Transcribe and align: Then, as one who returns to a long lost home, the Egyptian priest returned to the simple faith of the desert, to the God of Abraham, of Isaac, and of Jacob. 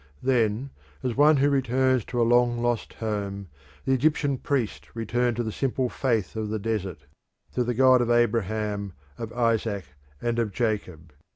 Then, 0.23 0.71
as 1.03 1.15
one 1.15 1.37
who 1.37 1.47
returns 1.51 2.03
to 2.05 2.19
a 2.19 2.23
long 2.25 2.59
lost 2.59 2.93
home, 2.93 3.49
the 3.85 3.93
Egyptian 3.93 4.39
priest 4.39 4.87
returned 4.95 5.35
to 5.37 5.43
the 5.43 5.51
simple 5.51 5.89
faith 5.89 6.35
of 6.35 6.49
the 6.49 6.57
desert, 6.57 7.05
to 7.53 7.63
the 7.63 7.75
God 7.75 8.01
of 8.01 8.09
Abraham, 8.09 8.93
of 9.19 9.31
Isaac, 9.31 9.85
and 10.19 10.39
of 10.39 10.51
Jacob. 10.53 11.13